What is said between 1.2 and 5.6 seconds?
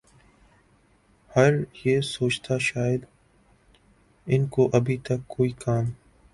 ھر یہ سوچتا شاید ان کو ابھی تک کوئی